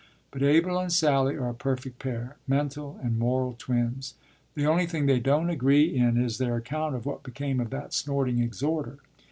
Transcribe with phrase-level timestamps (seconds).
[0.31, 4.15] But Abel and Sally are a perfect pair, mental and moral twins;
[4.55, 7.93] the only thing they don't agree in is their account of what became of that
[7.93, 8.97] snorting exhorter.